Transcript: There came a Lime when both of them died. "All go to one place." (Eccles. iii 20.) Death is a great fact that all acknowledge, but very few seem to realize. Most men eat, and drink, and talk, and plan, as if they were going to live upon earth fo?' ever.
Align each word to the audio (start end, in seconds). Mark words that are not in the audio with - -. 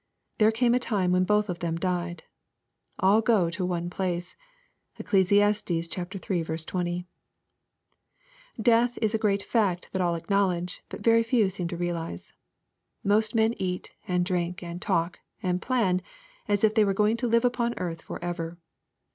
There 0.39 0.51
came 0.51 0.73
a 0.73 0.79
Lime 0.89 1.11
when 1.11 1.25
both 1.25 1.47
of 1.47 1.59
them 1.59 1.75
died. 1.75 2.23
"All 2.97 3.21
go 3.21 3.51
to 3.51 3.63
one 3.63 3.87
place." 3.91 4.35
(Eccles. 4.99 5.31
iii 5.31 5.83
20.) 5.83 7.05
Death 8.59 8.97
is 8.99 9.13
a 9.13 9.19
great 9.19 9.43
fact 9.43 9.89
that 9.91 10.01
all 10.01 10.15
acknowledge, 10.15 10.81
but 10.89 11.01
very 11.01 11.21
few 11.21 11.51
seem 11.51 11.67
to 11.67 11.77
realize. 11.77 12.33
Most 13.03 13.35
men 13.35 13.53
eat, 13.59 13.91
and 14.07 14.25
drink, 14.25 14.63
and 14.63 14.81
talk, 14.81 15.19
and 15.43 15.61
plan, 15.61 16.01
as 16.47 16.63
if 16.63 16.73
they 16.73 16.83
were 16.83 16.95
going 16.95 17.15
to 17.17 17.27
live 17.27 17.45
upon 17.45 17.77
earth 17.77 18.01
fo?' 18.01 18.15
ever. 18.23 18.57